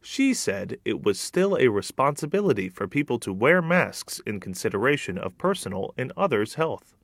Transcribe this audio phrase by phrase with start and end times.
[0.00, 5.36] She said it was still a responsibility for people to wear masks in consideration of
[5.36, 6.96] personal and others' health.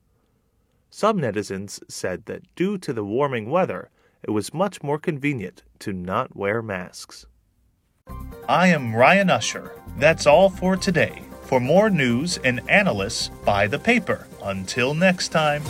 [0.89, 3.91] Some netizens said that due to the warming weather,
[4.23, 7.27] it was much more convenient to not wear masks.
[8.49, 9.73] I am Ryan Usher.
[9.99, 11.23] That's all for today.
[11.45, 14.27] For more news and analysis, buy the paper.
[14.43, 15.63] Until next time.